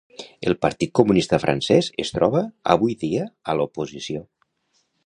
[0.51, 2.43] El Partit Comunista Francès es troba
[2.77, 4.27] avui dia a l'oposició.